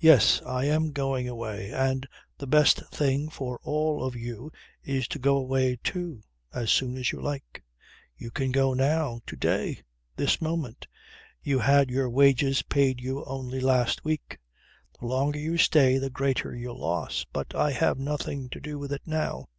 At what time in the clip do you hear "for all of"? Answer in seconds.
3.28-4.16